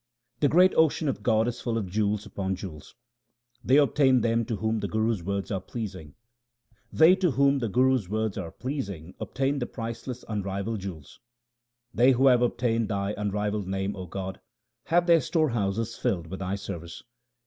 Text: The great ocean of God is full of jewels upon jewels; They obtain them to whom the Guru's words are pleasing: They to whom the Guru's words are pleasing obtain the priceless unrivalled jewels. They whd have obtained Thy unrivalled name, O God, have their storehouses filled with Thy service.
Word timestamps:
The 0.39 0.49
great 0.49 0.73
ocean 0.73 1.07
of 1.07 1.21
God 1.21 1.47
is 1.47 1.61
full 1.61 1.77
of 1.77 1.85
jewels 1.87 2.25
upon 2.25 2.55
jewels; 2.55 2.95
They 3.63 3.77
obtain 3.77 4.21
them 4.21 4.45
to 4.45 4.55
whom 4.55 4.79
the 4.79 4.87
Guru's 4.87 5.21
words 5.23 5.51
are 5.51 5.61
pleasing: 5.61 6.15
They 6.91 7.15
to 7.17 7.29
whom 7.29 7.59
the 7.59 7.69
Guru's 7.69 8.09
words 8.09 8.35
are 8.35 8.49
pleasing 8.49 9.13
obtain 9.19 9.59
the 9.59 9.67
priceless 9.67 10.25
unrivalled 10.27 10.79
jewels. 10.79 11.19
They 11.93 12.13
whd 12.13 12.31
have 12.31 12.41
obtained 12.41 12.89
Thy 12.89 13.13
unrivalled 13.15 13.67
name, 13.67 13.95
O 13.95 14.07
God, 14.07 14.39
have 14.85 15.05
their 15.05 15.21
storehouses 15.21 15.95
filled 15.95 16.25
with 16.31 16.39
Thy 16.39 16.55
service. 16.55 17.03